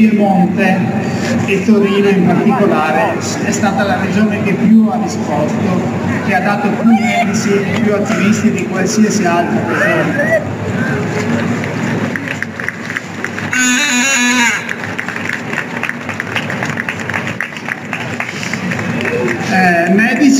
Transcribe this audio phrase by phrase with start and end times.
[0.00, 0.78] Piemonte
[1.44, 5.78] e Torino in particolare è stata la regione che più ha risposto,
[6.26, 10.99] che ha dato più medici e più attivisti di qualsiasi altra regione.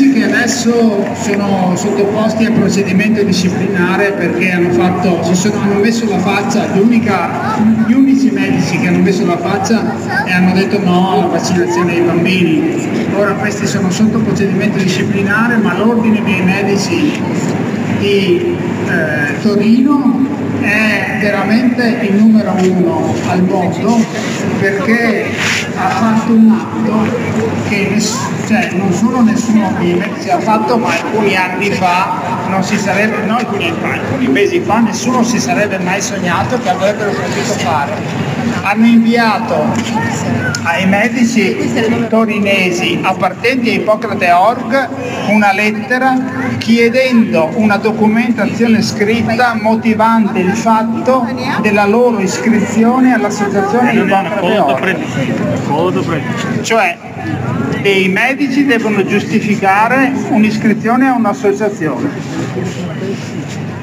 [0.01, 6.19] Medici che adesso sono sottoposti a procedimento disciplinare perché hanno, fatto, sono, hanno messo la
[6.19, 11.93] faccia, gli unici medici che hanno messo la faccia e hanno detto no alla vaccinazione
[11.93, 12.89] dei bambini.
[13.15, 17.21] Ora questi sono sotto procedimento disciplinare ma l'ordine dei medici
[17.99, 18.57] di
[18.89, 20.27] eh, Torino
[20.63, 24.03] è veramente il numero uno al mondo
[24.61, 25.27] perché
[25.77, 30.91] ha fatto un atto che nessuno cioè non solo nessuno dei medici ha fatto ma
[30.91, 32.19] alcuni anni fa
[32.49, 36.59] non si sarebbe, no alcuni anni fa, alcuni mesi fa nessuno si sarebbe mai sognato
[36.59, 37.93] che avrebbero potuto fare.
[38.63, 39.67] Hanno inviato
[40.65, 41.57] ai medici
[42.09, 44.89] torinesi appartenti a Ippocrate Org
[45.29, 46.19] una lettera
[46.59, 51.25] chiedendo una documentazione scritta motivante il fatto
[51.63, 54.97] della loro iscrizione all'associazione Ippocrate Org.
[56.63, 56.99] Cioè
[57.81, 62.11] dei medici devono giustificare un'iscrizione a un'associazione.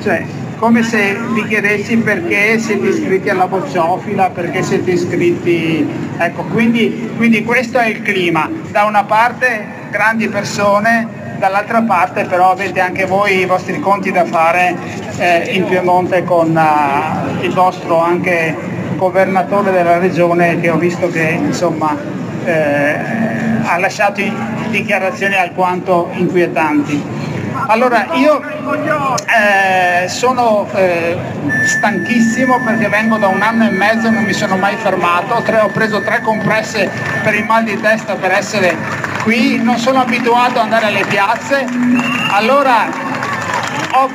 [0.02, 0.26] Cioè,
[0.58, 5.88] come se vi chiedessi perché siete iscritti alla bocciofila, perché siete iscritti...
[6.18, 8.50] Ecco, quindi, quindi questo è il clima.
[8.72, 14.26] Da una parte grandi persone, dall'altra parte però avete anche voi i vostri conti da
[14.26, 14.76] fare
[15.18, 18.56] eh, in Piemonte con uh, il vostro anche
[18.96, 21.96] governatore della regione che ho visto che insomma
[22.44, 24.22] eh, ha lasciato
[24.70, 27.36] dichiarazioni alquanto inquietanti.
[27.68, 28.42] Allora io
[29.26, 31.18] eh, sono eh,
[31.66, 35.60] stanchissimo perché vengo da un anno e mezzo e non mi sono mai fermato, tre,
[35.60, 36.90] ho preso tre compresse
[37.24, 38.76] per il mal di testa per essere
[39.24, 41.66] qui, non sono abituato ad andare alle piazze,
[42.32, 42.88] allora
[43.92, 44.10] ho,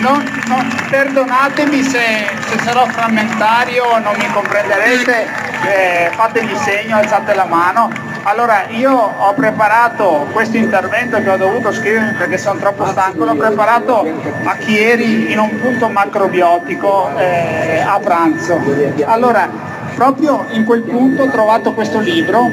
[0.00, 5.26] non, non, perdonatemi se, se, sarò frammentario, non mi comprenderete,
[5.64, 7.90] eh, fatemi segno, alzate la mano,
[8.24, 13.34] allora io ho preparato questo intervento che ho dovuto scrivere perché sono troppo stanco, l'ho
[13.34, 14.06] preparato
[14.44, 18.60] a Chieri in un punto macrobiotico eh, a pranzo.
[19.04, 19.48] Allora
[19.94, 22.50] proprio in quel punto ho trovato questo libro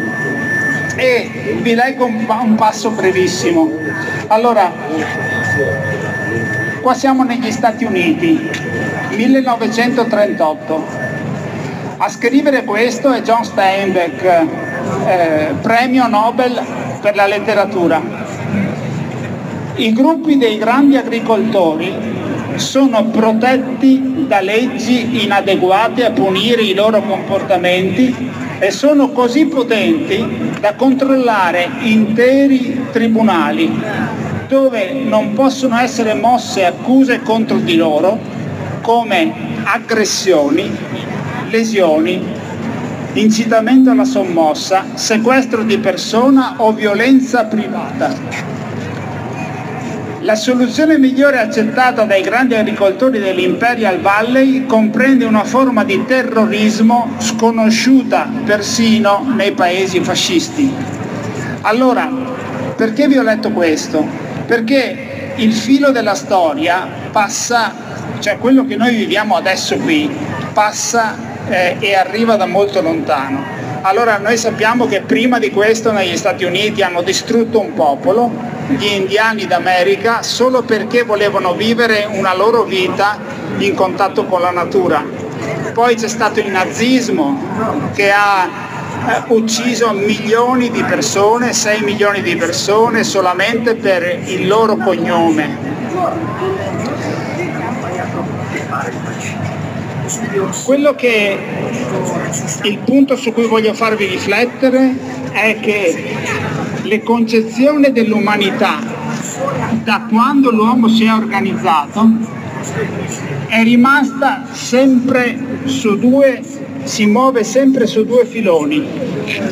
[0.95, 3.69] e vi leggo un, un passo brevissimo.
[4.27, 4.71] Allora,
[6.81, 8.49] qua siamo negli Stati Uniti,
[9.09, 11.09] 1938.
[11.97, 14.45] A scrivere questo è John Steinbeck,
[15.05, 16.59] eh, premio Nobel
[17.01, 18.01] per la letteratura.
[19.75, 21.93] I gruppi dei grandi agricoltori
[22.55, 28.29] sono protetti da leggi inadeguate a punire i loro comportamenti
[28.59, 33.81] e sono così potenti da controllare interi tribunali
[34.47, 38.19] dove non possono essere mosse accuse contro di loro
[38.81, 39.33] come
[39.63, 40.69] aggressioni,
[41.49, 42.39] lesioni
[43.13, 48.59] incitamento alla sommossa, sequestro di persona o violenza privata.
[50.21, 58.29] La soluzione migliore accettata dai grandi agricoltori dell'Imperial Valley comprende una forma di terrorismo sconosciuta
[58.45, 60.71] persino nei paesi fascisti.
[61.61, 62.07] Allora,
[62.75, 64.07] perché vi ho letto questo?
[64.45, 67.73] Perché il filo della storia passa,
[68.19, 70.09] cioè quello che noi viviamo adesso qui,
[70.53, 73.43] passa eh, e arriva da molto lontano.
[73.81, 78.31] Allora noi sappiamo che prima di questo negli Stati Uniti hanno distrutto un popolo,
[78.67, 83.17] gli indiani d'America, solo perché volevano vivere una loro vita
[83.57, 85.03] in contatto con la natura.
[85.73, 88.47] Poi c'è stato il nazismo che ha
[89.07, 95.69] eh, ucciso milioni di persone, 6 milioni di persone solamente per il loro cognome.
[100.65, 101.37] Quello che
[102.63, 104.93] il punto su cui voglio farvi riflettere
[105.31, 106.17] è che
[106.81, 108.79] le concezioni dell'umanità
[109.83, 112.09] da quando l'uomo si è organizzato
[113.47, 116.41] è rimasta sempre su due,
[116.83, 118.87] si muove sempre su due filoni,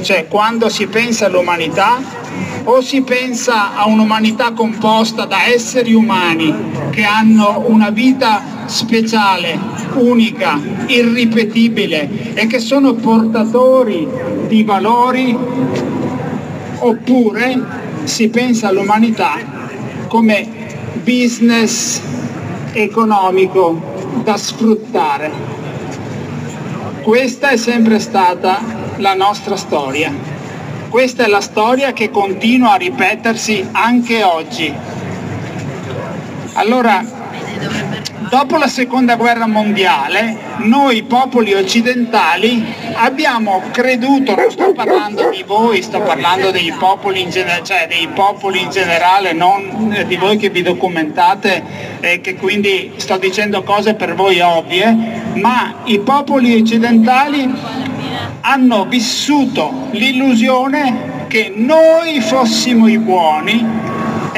[0.02, 2.02] cioè quando si pensa all'umanità
[2.64, 6.54] o si pensa a un'umanità composta da esseri umani
[6.92, 9.60] che hanno una vita speciale,
[9.96, 14.08] unica, irripetibile e che sono portatori
[14.48, 15.36] di valori
[16.78, 17.62] oppure
[18.04, 19.34] si pensa all'umanità
[20.08, 20.48] come
[21.04, 22.00] business
[22.74, 25.32] economico da sfruttare.
[27.02, 28.60] Questa è sempre stata
[28.98, 30.14] la nostra storia.
[30.90, 34.72] Questa è la storia che continua a ripetersi anche oggi.
[36.54, 37.19] Allora,
[38.30, 42.64] dopo la seconda guerra mondiale, noi popoli occidentali
[42.94, 48.08] abbiamo creduto, non sto parlando di voi, sto parlando dei popoli in, gener- cioè dei
[48.14, 51.64] popoli in generale, non di voi che vi documentate
[52.00, 54.96] e che quindi sto dicendo cose per voi ovvie,
[55.34, 57.52] ma i popoli occidentali
[58.42, 63.89] hanno vissuto l'illusione che noi fossimo i buoni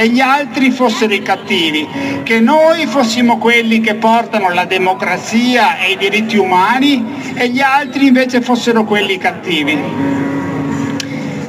[0.01, 1.87] e gli altri fossero i cattivi,
[2.23, 8.07] che noi fossimo quelli che portano la democrazia e i diritti umani e gli altri
[8.07, 9.79] invece fossero quelli cattivi.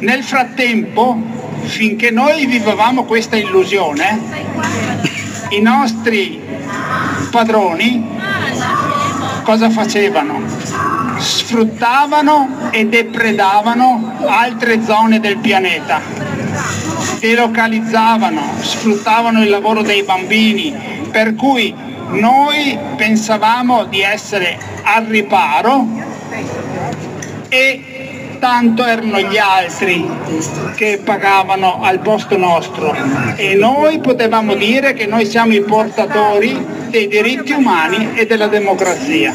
[0.00, 1.18] Nel frattempo,
[1.62, 4.20] finché noi vivevamo questa illusione,
[5.48, 6.38] i nostri
[7.30, 8.06] padroni
[9.44, 10.42] cosa facevano?
[11.16, 16.21] Sfruttavano e depredavano altre zone del pianeta
[17.22, 20.74] delocalizzavano, sfruttavano il lavoro dei bambini,
[21.12, 21.72] per cui
[22.08, 25.86] noi pensavamo di essere al riparo
[27.48, 30.04] e tanto erano gli altri
[30.74, 32.92] che pagavano al posto nostro
[33.36, 36.58] e noi potevamo dire che noi siamo i portatori
[36.88, 39.32] dei diritti umani e della democrazia.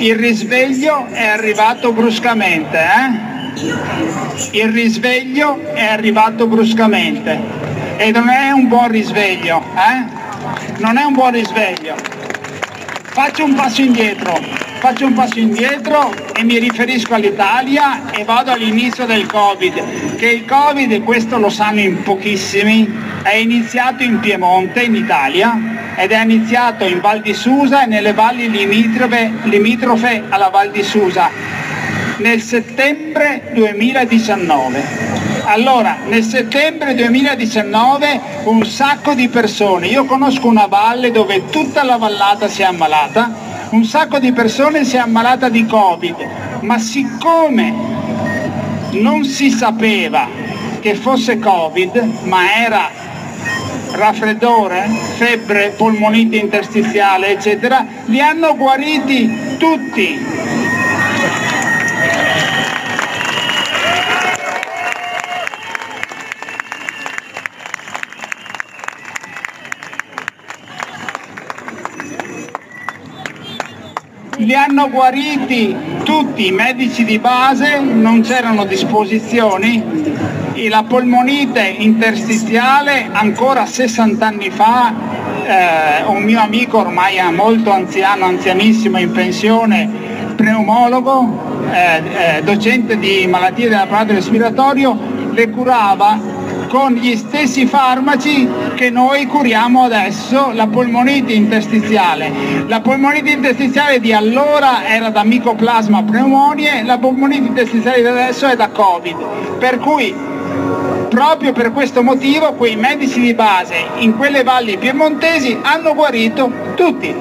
[0.00, 3.37] Il risveglio è arrivato bruscamente, eh?
[3.60, 7.40] Il risveglio è arrivato bruscamente
[7.96, 10.78] e non è un buon risveglio, eh?
[10.78, 11.96] Non è un buon risveglio.
[13.02, 14.38] Faccio un passo indietro,
[14.78, 20.44] faccio un passo indietro e mi riferisco all'Italia e vado all'inizio del Covid, che il
[20.44, 22.88] Covid, questo lo sanno in pochissimi,
[23.24, 25.58] è iniziato in Piemonte, in Italia,
[25.96, 30.84] ed è iniziato in Val di Susa e nelle valli limitrofe, limitrofe alla Val di
[30.84, 31.58] Susa
[32.18, 35.16] nel settembre 2019.
[35.44, 41.96] Allora, nel settembre 2019 un sacco di persone, io conosco una valle dove tutta la
[41.96, 46.16] vallata si è ammalata, un sacco di persone si è ammalata di Covid,
[46.60, 47.72] ma siccome
[48.90, 50.28] non si sapeva
[50.80, 52.90] che fosse Covid, ma era
[53.92, 60.47] raffreddore, febbre, polmonite interstiziale, eccetera, li hanno guariti tutti
[74.48, 79.84] li hanno guariti tutti i medici di base, non c'erano disposizioni,
[80.70, 84.94] la polmonite interstiziale ancora 60 anni fa,
[85.44, 89.86] eh, un mio amico ormai molto anziano, anzianissimo in pensione,
[90.34, 94.98] pneumologo, eh, eh, docente di malattie dell'apparato respiratorio,
[95.30, 96.18] le curava
[96.68, 102.30] con gli stessi farmaci che noi curiamo adesso la polmonite interstiziale.
[102.66, 108.54] La polmonite interstiziale di allora era da micoplasma pneumonie, la polmonite interstiziale di adesso è
[108.54, 109.56] da Covid.
[109.58, 110.14] Per cui
[111.08, 117.14] proprio per questo motivo quei medici di base in quelle valli piemontesi hanno guarito tutti.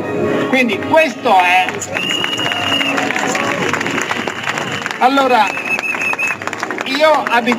[0.50, 1.66] Quindi questo è...
[5.00, 5.46] Allora,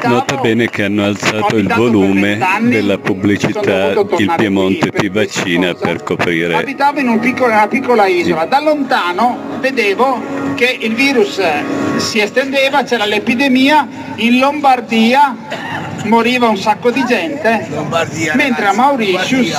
[0.04, 6.54] Nota bene che hanno alzato il volume della pubblicità Il Piemonte ti vaccina per coprire.
[6.54, 10.20] Abitavo in un piccolo, una piccola isola, da lontano vedevo
[10.54, 11.40] che il virus
[11.96, 15.36] si estendeva, c'era l'epidemia, in Lombardia
[16.04, 17.68] moriva un sacco di gente,
[18.34, 19.58] mentre a Mauritius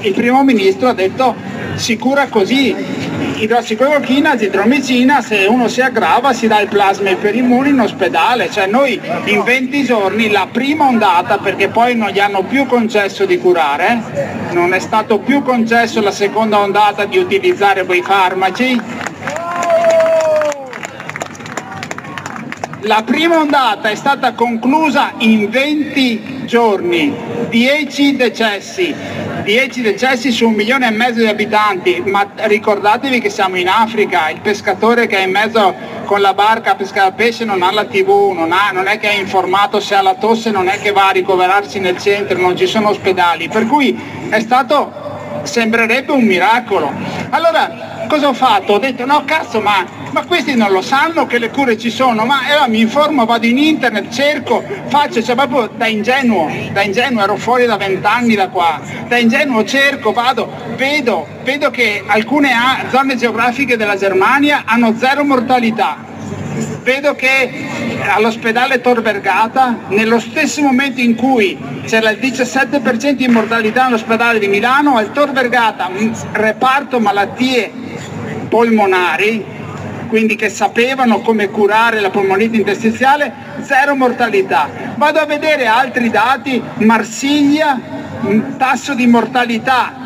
[0.00, 1.34] il primo ministro ha detto
[1.74, 2.74] si cura così,
[3.36, 9.00] idrossiclorochina, zidromicina, se uno si aggrava si dà il plasma iperimmune in ospedale, cioè noi
[9.24, 14.50] in 20 giorni la prima ondata, perché poi non gli hanno più concesso di curare,
[14.52, 18.80] non è stato più concesso la seconda ondata di utilizzare quei farmaci,
[22.84, 27.14] La prima ondata è stata conclusa in 20 giorni,
[27.48, 28.92] 10 decessi,
[29.44, 34.30] 10 decessi su un milione e mezzo di abitanti, ma ricordatevi che siamo in Africa,
[34.30, 35.72] il pescatore che è in mezzo
[36.06, 39.10] con la barca a pescare pesce non ha la tv, non, ha, non è che
[39.10, 42.56] è informato se ha la tosse, non è che va a ricoverarsi nel centro, non
[42.56, 43.96] ci sono ospedali, per cui
[44.28, 46.92] è stato sembrerebbe un miracolo.
[47.30, 48.74] Allora cosa ho fatto?
[48.74, 52.26] Ho detto no cazzo ma, ma questi non lo sanno che le cure ci sono,
[52.26, 57.22] ma allora mi informo, vado in internet, cerco, faccio, cioè proprio da ingenuo, da ingenuo,
[57.22, 58.78] ero fuori da vent'anni da qua,
[59.08, 62.50] da ingenuo cerco, vado, vedo, vedo che alcune
[62.90, 65.96] zone geografiche della Germania hanno zero mortalità,
[66.82, 67.68] vedo che
[68.06, 74.48] all'ospedale Tor Vergata, nello stesso momento in cui c'era il 17% di mortalità all'ospedale di
[74.48, 75.88] Milano, al Tor Vergata,
[76.32, 77.70] reparto malattie
[78.48, 79.44] polmonari,
[80.08, 84.68] quindi che sapevano come curare la polmonite interstiziale, zero mortalità.
[84.96, 87.80] Vado a vedere altri dati, Marsiglia,
[88.58, 90.01] tasso di mortalità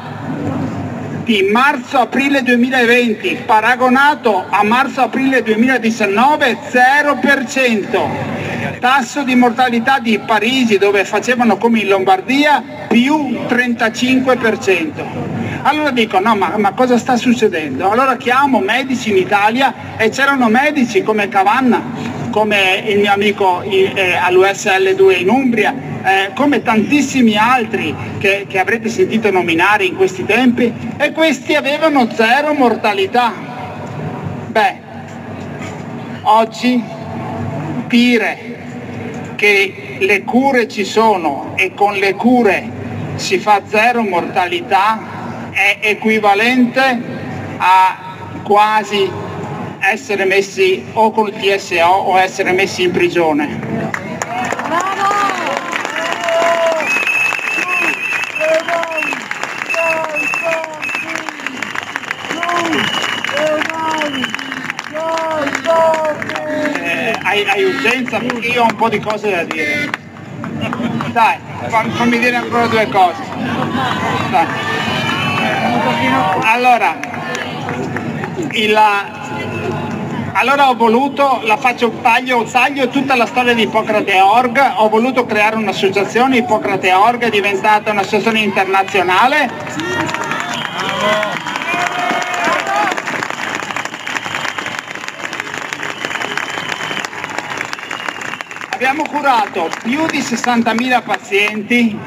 [1.26, 8.78] di marzo-aprile 2020 paragonato a marzo-aprile 2019 0%.
[8.78, 15.02] Tasso di mortalità di Parigi dove facevano come in Lombardia più 35%.
[15.62, 17.90] Allora dico no ma, ma cosa sta succedendo?
[17.90, 24.14] Allora chiamo medici in Italia e c'erano medici come Cavanna come il mio amico eh,
[24.14, 25.75] all'USL2 in Umbria,
[26.05, 32.11] eh, come tantissimi altri che, che avrete sentito nominare in questi tempi, e questi avevano
[32.12, 33.33] zero mortalità.
[34.49, 34.76] Beh,
[36.25, 36.85] oggi
[37.87, 38.57] dire
[39.37, 42.69] che le cure ci sono e con le cure
[43.14, 47.00] si fa zero mortalità è equivalente
[47.57, 49.25] a quasi
[49.90, 53.75] essere messi o col TSO o essere messi in prigione.
[66.83, 69.90] Eh, hai, hai, urgenza perché io ho un po' di cose da dire.
[71.12, 71.38] Dai,
[71.69, 73.23] fammi dire ancora due cose.
[74.31, 74.47] Dai.
[76.43, 76.99] Allora,
[78.52, 78.78] il,
[80.38, 85.25] allora ho voluto, la faccio taglio, taglio tutta la storia di Ippocrate Org, ho voluto
[85.25, 89.50] creare un'associazione, Ippocrate Org è diventata un'associazione internazionale.
[98.69, 101.99] Abbiamo curato più di 60.000 pazienti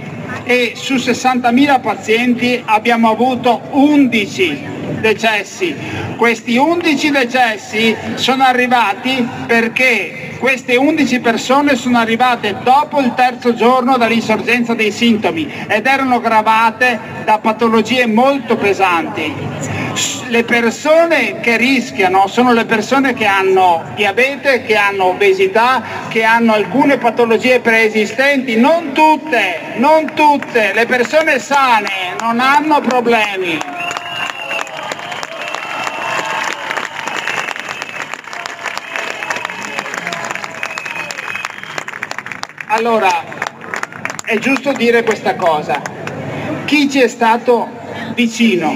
[0.43, 5.75] e su 60.000 pazienti abbiamo avuto 11 decessi.
[6.15, 13.98] Questi 11 decessi sono arrivati perché queste 11 persone sono arrivate dopo il terzo giorno
[13.98, 19.36] dall'insorgenza dei sintomi ed erano gravate da patologie molto pesanti.
[20.27, 26.53] Le persone che rischiano sono le persone che hanno diabete, che hanno obesità, che hanno
[26.53, 33.78] alcune patologie preesistenti, non tutte, non tutte, le persone sane non hanno problemi.
[42.79, 43.09] Allora,
[44.24, 45.81] è giusto dire questa cosa.
[46.63, 47.67] Chi ci è stato
[48.13, 48.74] vicino?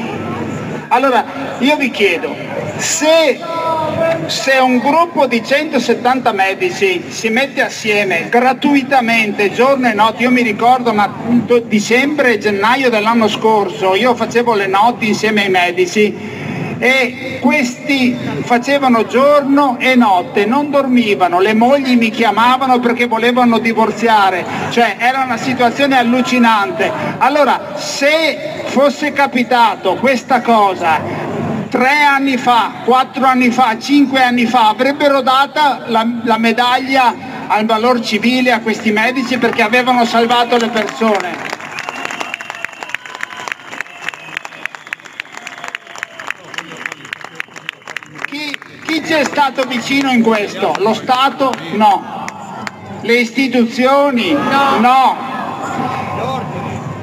[0.89, 2.35] Allora, io vi chiedo,
[2.75, 3.39] se,
[4.25, 10.41] se un gruppo di 170 medici si mette assieme gratuitamente giorno e notte, io mi
[10.41, 11.09] ricordo ma
[11.63, 16.32] dicembre e gennaio dell'anno scorso, io facevo le notti insieme ai medici,
[16.83, 24.45] e questi facevano giorno e notte, non dormivano, le mogli mi chiamavano perché volevano divorziare,
[24.69, 26.91] cioè era una situazione allucinante.
[27.19, 30.99] Allora, se fosse capitato questa cosa
[31.69, 37.15] tre anni fa, quattro anni fa, cinque anni fa, avrebbero data la, la medaglia
[37.47, 41.53] al valor civile a questi medici perché avevano salvato le persone.
[49.13, 49.23] ci è
[49.53, 50.73] stato vicino in questo?
[50.79, 51.53] Lo Stato?
[51.73, 52.25] No.
[53.01, 54.31] Le istituzioni?
[54.31, 55.15] No.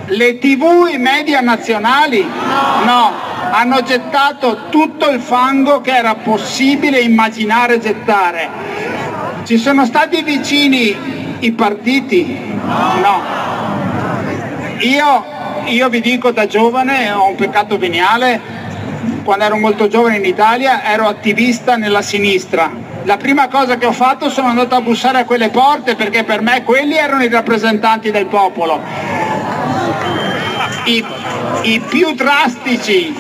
[0.07, 2.28] Le tv e media nazionali?
[2.85, 3.12] No.
[3.52, 8.49] Hanno gettato tutto il fango che era possibile immaginare gettare.
[9.45, 12.37] Ci sono stati vicini i partiti?
[12.64, 13.23] No.
[14.78, 15.25] Io,
[15.66, 18.60] io vi dico da giovane, ho un peccato veniale,
[19.30, 22.68] quando ero molto giovane in Italia ero attivista nella sinistra.
[23.04, 26.40] La prima cosa che ho fatto sono andato a bussare a quelle porte perché per
[26.40, 28.80] me quelli erano i rappresentanti del popolo.
[30.87, 31.04] I,
[31.62, 33.14] i più drastici,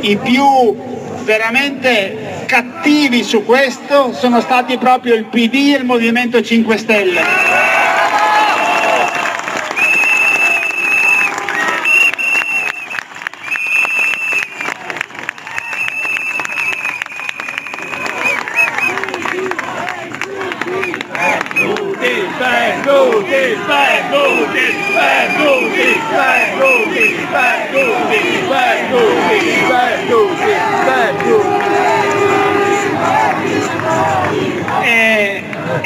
[0.00, 0.74] i più
[1.22, 7.85] veramente cattivi su questo sono stati proprio il PD e il Movimento 5 Stelle.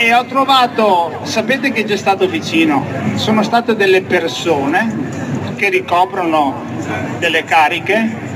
[0.02, 2.86] E, ho trovato, sapete che c'è stato vicino?
[3.16, 6.64] Sono state delle persone che ricoprono
[7.18, 8.28] delle cariche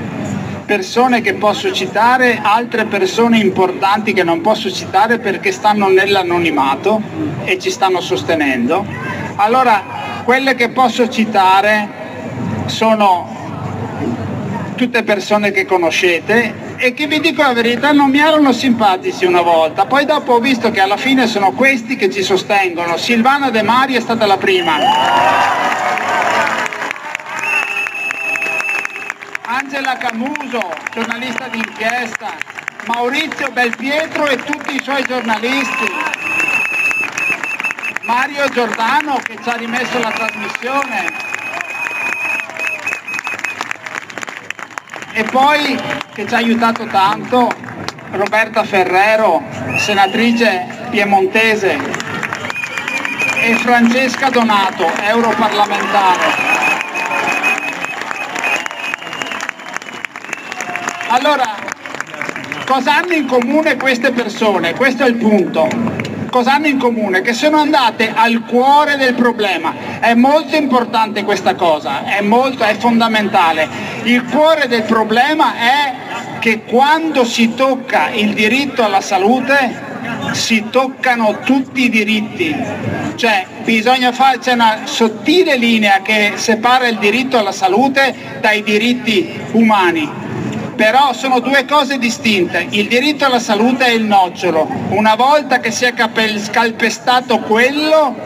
[0.66, 7.00] persone che posso citare, altre persone importanti che non posso citare perché stanno nell'anonimato
[7.44, 8.84] e ci stanno sostenendo.
[9.36, 11.88] Allora, quelle che posso citare
[12.66, 13.26] sono
[14.74, 19.40] tutte persone che conoscete e che vi dico la verità non mi erano simpatici una
[19.40, 22.98] volta, poi dopo ho visto che alla fine sono questi che ci sostengono.
[22.98, 24.76] Silvana De Mari è stata la prima.
[29.46, 30.60] Angela Camuso,
[30.92, 32.34] giornalista d'inchiesta,
[32.84, 35.90] Maurizio Belpietro e tutti i suoi giornalisti,
[38.02, 41.33] Mario Giordano che ci ha rimesso la trasmissione
[45.16, 45.78] e poi
[46.12, 47.48] che ci ha aiutato tanto
[48.10, 49.42] Roberta Ferrero,
[49.76, 51.78] senatrice piemontese
[53.40, 56.52] e Francesca Donato, europarlamentare.
[61.08, 61.54] Allora,
[62.66, 64.74] cosa hanno in comune queste persone?
[64.74, 65.68] Questo è il punto.
[66.28, 67.20] Cosa hanno in comune?
[67.20, 69.72] Che sono andate al cuore del problema.
[70.00, 73.93] È molto importante questa cosa, è, molto, è fondamentale.
[74.04, 75.94] Il cuore del problema è
[76.38, 79.82] che quando si tocca il diritto alla salute
[80.32, 82.54] si toccano tutti i diritti,
[83.14, 89.40] cioè bisogna fare, c'è una sottile linea che separa il diritto alla salute dai diritti
[89.52, 90.22] umani
[90.76, 92.66] però sono due cose distinte.
[92.70, 94.66] Il diritto alla salute è il nocciolo.
[94.88, 98.16] Una volta che si è calpestato quello,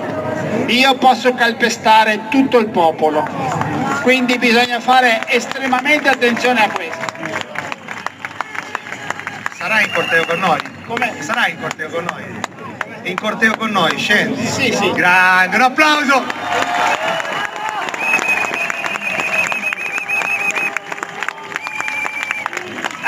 [0.67, 3.68] io posso calpestare tutto il popolo.
[4.09, 7.05] Quindi bisogna fare estremamente attenzione a questo.
[9.55, 10.61] Sarà in corteo con noi?
[10.87, 11.21] Come?
[11.21, 12.25] Sarà in corteo con noi?
[13.03, 14.47] In corteo con noi, scendi?
[14.47, 14.93] Sì, sì.
[14.93, 16.25] Grande, un applauso!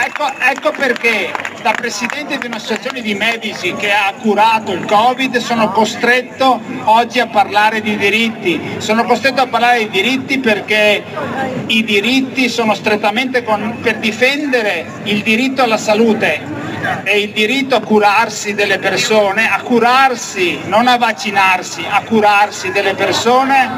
[0.04, 5.70] Ecco, ecco, perché da presidente di un'associazione di medici che ha curato il Covid sono
[5.70, 8.76] costretto oggi a parlare di diritti.
[8.78, 11.02] Sono costretto a parlare di diritti perché
[11.66, 16.40] i diritti sono strettamente con, per difendere il diritto alla salute
[17.04, 22.94] e il diritto a curarsi delle persone, a curarsi, non a vaccinarsi, a curarsi delle
[22.94, 23.68] persone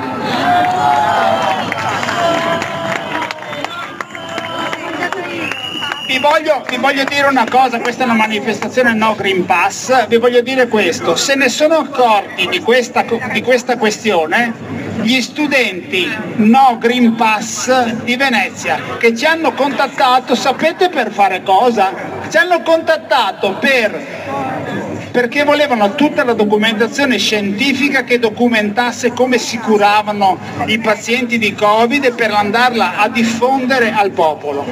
[6.07, 10.17] vi voglio, vi voglio, dire una cosa, questa è una manifestazione no Green Pass, vi
[10.17, 16.77] voglio dire questo, se ne sono accorti di questa, di questa questione gli studenti no
[16.79, 21.93] Green Pass di Venezia che ci hanno contattato, sapete per fare cosa?
[22.29, 30.39] Ci hanno contattato per perché volevano tutta la documentazione scientifica che documentasse come si curavano
[30.67, 34.65] i pazienti di Covid per andarla a diffondere al popolo.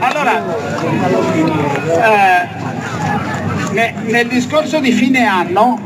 [0.00, 0.42] Allora,
[3.72, 5.78] eh, nel discorso di fine anno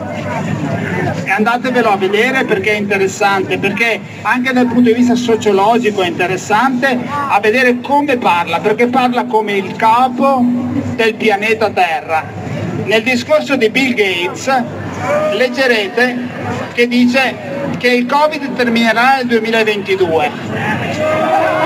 [1.34, 6.98] andatevelo a vedere perché è interessante, perché anche dal punto di vista sociologico è interessante
[7.06, 10.44] a vedere come parla, perché parla come il capo
[10.94, 12.24] del pianeta Terra.
[12.84, 14.62] Nel discorso di Bill Gates
[15.32, 16.16] leggerete
[16.72, 17.34] che dice
[17.78, 20.73] che il Covid terminerà nel 2022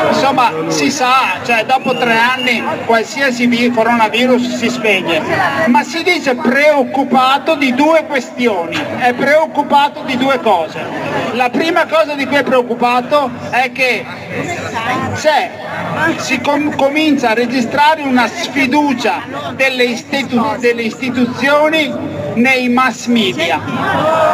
[0.08, 5.20] insomma si sa, cioè dopo tre anni qualsiasi coronavirus si spegne,
[5.66, 10.80] ma si dice preoccupato di due questioni, è preoccupato di due cose.
[11.32, 14.04] La prima cosa di cui è preoccupato è che
[15.14, 15.50] c'è,
[16.16, 19.22] si com- comincia a registrare una sfiducia
[19.54, 21.92] delle, istitu- delle istituzioni
[22.34, 24.28] nei mass media.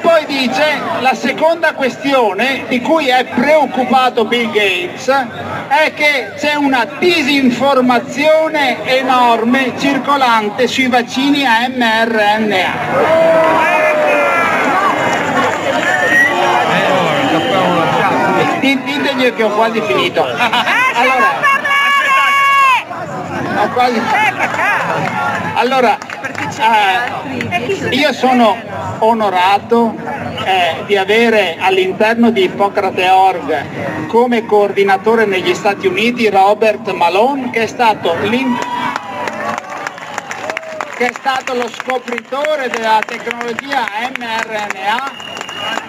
[0.00, 5.08] poi dice la seconda questione di cui è preoccupato Bill Gates
[5.66, 13.46] è che c'è una disinformazione enorme circolante sui vaccini a mRNA.
[18.60, 20.22] Ditegli che ho quasi finito.
[20.22, 21.30] Allora,
[23.56, 24.00] ho quasi...
[25.54, 25.98] Allora,
[26.58, 28.56] eh, io sono
[28.98, 29.94] onorato
[30.44, 37.62] eh, di avere all'interno di Ippocrate Org come coordinatore negli Stati Uniti Robert Malone che
[37.62, 38.16] è stato
[40.96, 43.86] che è stato lo scopritore della tecnologia
[44.18, 45.12] mRNA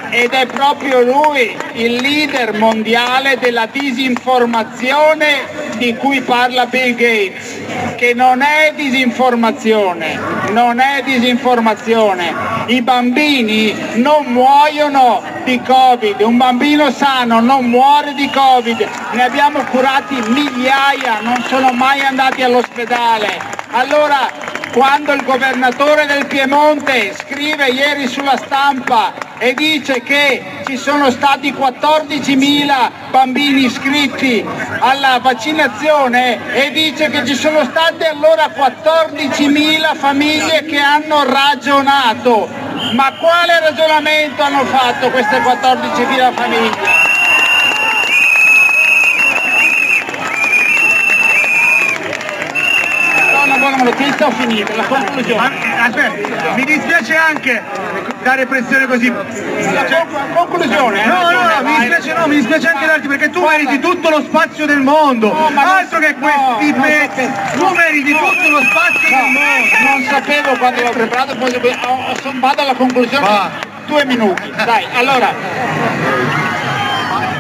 [0.09, 7.61] ed è proprio lui il leader mondiale della disinformazione di cui parla Bill Gates,
[7.95, 10.19] che non è disinformazione,
[10.51, 12.33] non è disinformazione.
[12.67, 19.63] I bambini non muoiono di Covid, un bambino sano non muore di Covid, ne abbiamo
[19.65, 23.57] curati migliaia, non sono mai andati all'ospedale.
[23.71, 24.27] Allora
[24.73, 31.51] quando il governatore del Piemonte scrive ieri sulla stampa e dice che ci sono stati
[31.53, 34.45] 14.000 bambini iscritti
[34.79, 42.47] alla vaccinazione e dice che ci sono state allora 14.000 famiglie che hanno ragionato.
[42.93, 47.18] Ma quale ragionamento hanno fatto queste 14.000 famiglie?
[53.69, 55.51] Buona notizia ho finito, la conclusione.
[55.79, 57.61] aspetta, mi dispiace anche
[58.23, 59.11] dare pressione così.
[59.11, 61.05] La conclusione.
[61.05, 64.21] No, no, no, mi dispiace, no, mi dispiace anche darti perché tu meriti tutto lo
[64.21, 65.33] spazio del mondo.
[65.55, 67.31] Altro che questi pezzi.
[67.57, 69.89] Tu meriti tutto lo spazio del mondo.
[69.89, 71.61] Non sapevo quando l'ho preparato, poi
[72.39, 73.67] vado alla conclusione.
[73.85, 74.51] Due minuti.
[74.65, 75.33] Dai, allora.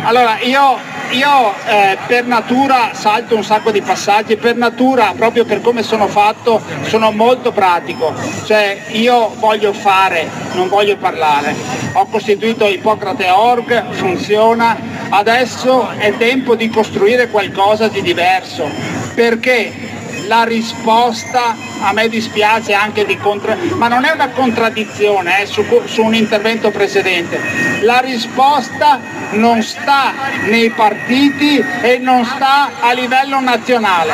[0.03, 0.79] Allora, io
[1.11, 6.07] io eh, per natura salto un sacco di passaggi, per natura, proprio per come sono
[6.07, 8.13] fatto, sono molto pratico,
[8.45, 11.55] cioè io voglio fare, non voglio parlare.
[11.93, 14.77] Ho costituito Ippocrate Org, funziona,
[15.09, 18.69] adesso è tempo di costruire qualcosa di diverso,
[19.15, 19.97] perché
[20.29, 23.57] la risposta a me dispiace anche di contra...
[23.75, 27.41] ma non è una contraddizione eh, su, su un intervento precedente.
[27.81, 28.99] La risposta
[29.31, 30.13] non sta
[30.45, 34.13] nei partiti e non sta a livello nazionale.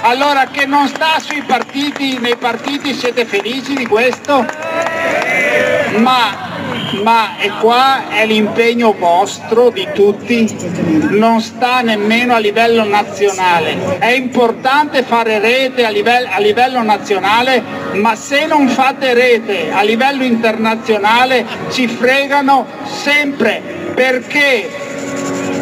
[0.00, 4.44] Allora che non sta sui partiti, nei partiti siete felici di questo?
[5.98, 6.47] Ma
[7.02, 10.46] ma e qua è l'impegno vostro di tutti,
[11.10, 13.98] non sta nemmeno a livello nazionale.
[13.98, 17.62] È importante fare rete a livello, a livello nazionale,
[17.94, 23.62] ma se non fate rete a livello internazionale ci fregano sempre
[23.94, 24.86] perché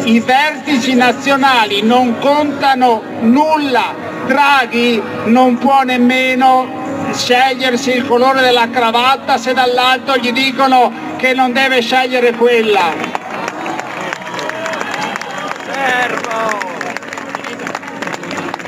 [0.03, 4.05] i vertici nazionali non contano nulla.
[4.25, 6.76] Draghi non può nemmeno
[7.13, 13.15] scegliersi il colore della cravatta se dall'alto gli dicono che non deve scegliere quella.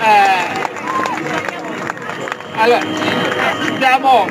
[0.01, 0.57] Eh,
[2.55, 2.81] allora,
[3.75, 4.27] stiamo,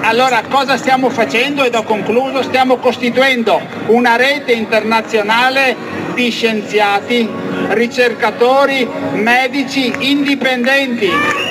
[0.00, 1.62] allora, cosa stiamo facendo?
[1.64, 5.76] Ed ho concluso, stiamo costituendo una rete internazionale
[6.14, 7.28] di scienziati,
[7.68, 11.45] ricercatori, medici indipendenti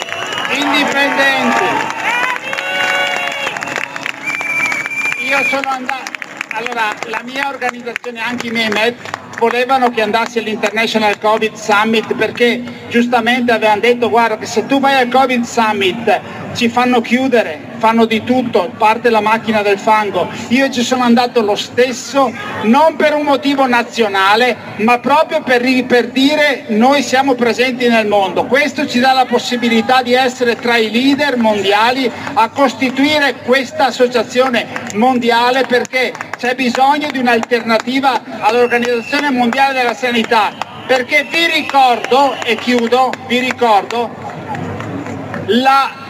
[0.57, 1.63] indipendenti.
[5.27, 6.11] Io sono andato,
[6.51, 8.95] allora la mia organizzazione, anche i miei med,
[9.37, 14.95] volevano che andassi all'International Covid Summit perché giustamente avevano detto guarda che se tu vai
[14.95, 16.21] al Covid Summit
[16.55, 20.27] ci fanno chiudere, fanno di tutto, parte la macchina del fango.
[20.49, 26.07] Io ci sono andato lo stesso, non per un motivo nazionale, ma proprio per, per,
[26.07, 28.45] dire noi siamo presenti nel mondo.
[28.45, 34.65] Questo ci dà la possibilità di essere tra i leader mondiali a costituire questa associazione
[34.93, 40.53] mondiale perché c'è bisogno di un'alternativa all'Organizzazione Mondiale della Sanità.
[40.87, 44.13] Perché vi ricordo, e chiudo, vi ricordo,
[45.47, 46.04] la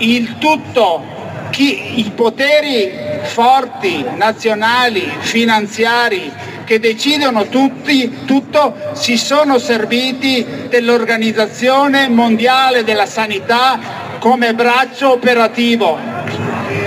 [0.00, 1.02] il tutto,
[1.50, 6.32] chi, i poteri forti, nazionali, finanziari,
[6.64, 13.78] che decidono tutti, tutto, si sono serviti dell'Organizzazione Mondiale della Sanità
[14.18, 15.98] come braccio operativo.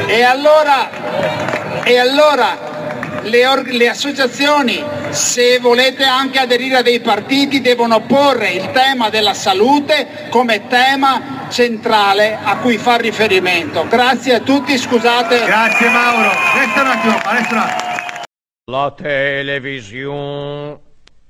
[0.07, 8.01] E allora, e allora le, le associazioni, se volete anche aderire a dei partiti, devono
[8.01, 13.87] porre il tema della salute come tema centrale a cui far riferimento.
[13.87, 15.45] Grazie a tutti, scusate.
[15.45, 16.31] Grazie Mauro.
[16.57, 18.25] Resta un attimo, resta
[18.65, 20.79] La televisione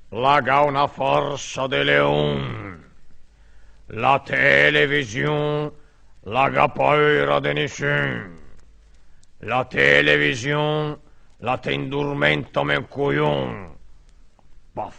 [0.09, 2.91] laga una forza de leon.
[3.87, 5.71] La televisione
[6.21, 8.39] laga paura de nessun.
[9.39, 10.97] La televisione
[11.39, 13.75] la t'indurmento men coglion.
[14.71, 14.95] Boff.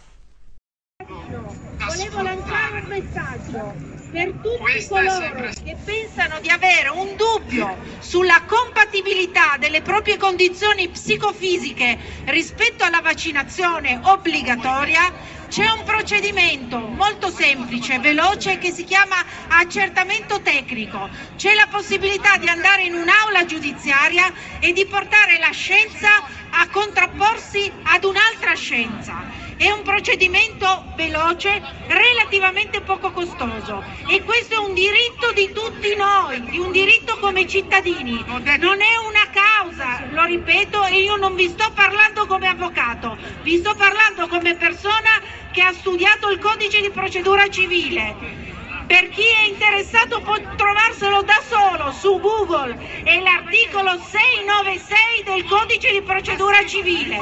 [1.03, 3.84] Volevo lanciare un messaggio.
[4.15, 11.97] Per tutti coloro che pensano di avere un dubbio sulla compatibilità delle proprie condizioni psicofisiche
[12.27, 15.11] rispetto alla vaccinazione obbligatoria,
[15.49, 19.17] c'è un procedimento molto semplice, veloce, che si chiama
[19.49, 21.09] accertamento tecnico.
[21.35, 26.07] C'è la possibilità di andare in un'aula giudiziaria e di portare la scienza
[26.51, 29.44] a contrapporsi ad un'altra scienza.
[29.57, 36.43] È un procedimento veloce, relativamente poco costoso e questo è un diritto di tutti noi,
[36.49, 38.21] di un diritto come cittadini.
[38.27, 38.41] Non
[38.81, 43.73] è una causa, lo ripeto, e io non vi sto parlando come avvocato, vi sto
[43.75, 48.44] parlando come persona che ha studiato il codice di procedura civile.
[48.87, 55.91] Per chi è interessato può trovarselo da solo su Google, è l'articolo 696 del codice
[55.91, 57.17] di procedura civile.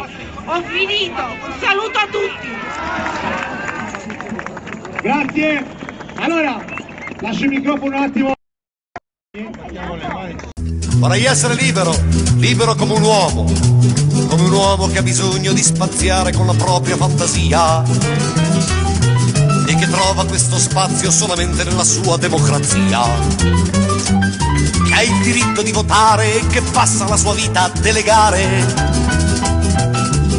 [0.45, 2.49] Ho finito, un saluto a tutti.
[5.02, 5.65] Grazie.
[6.15, 6.65] Allora,
[7.21, 8.34] lascio il microfono un attimo.
[10.95, 11.95] Vorrei essere libero,
[12.39, 13.45] libero come un uomo,
[14.28, 18.83] come un uomo che ha bisogno di spaziare con la propria fantasia
[19.65, 23.02] e che trova questo spazio solamente nella sua democrazia.
[24.86, 28.65] Che ha il diritto di votare e che passa la sua vita a delegare.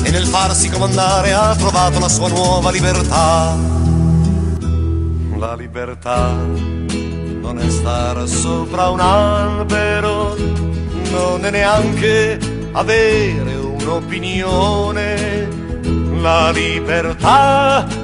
[0.02, 3.56] E nel farsi comandare ha trovato la sua nuova libertà.
[5.36, 10.36] La libertà non è stare sopra un albero,
[11.10, 15.62] non è neanche avere un'opinione.
[16.20, 18.03] La libertà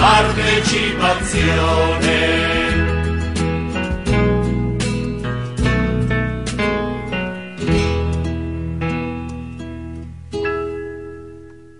[0.00, 2.69] partecipazione.